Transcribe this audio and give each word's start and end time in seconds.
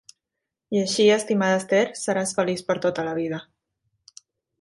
I 0.75 0.79
així, 0.83 1.03
estimada 1.15 1.59
Esther, 1.59 1.81
seràs 1.99 2.33
feliç 2.39 2.63
per 2.71 2.77
a 2.79 2.81
tota 2.87 3.05
la 3.09 3.13
vida. 3.19 3.41